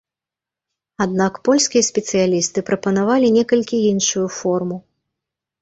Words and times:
Аднак 1.05 1.33
польскія 1.49 1.83
спецыялісты 1.89 2.59
прапанавалі 2.71 3.27
некалькі 3.37 3.85
іншую 3.93 4.27
форму. 4.39 4.77